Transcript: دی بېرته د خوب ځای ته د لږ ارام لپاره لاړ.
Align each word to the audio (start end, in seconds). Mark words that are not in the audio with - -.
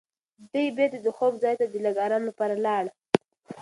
دی 0.51 0.65
بېرته 0.77 0.99
د 1.01 1.07
خوب 1.17 1.33
ځای 1.43 1.55
ته 1.59 1.65
د 1.67 1.75
لږ 1.85 1.95
ارام 2.05 2.23
لپاره 2.29 2.55
لاړ. 2.65 2.83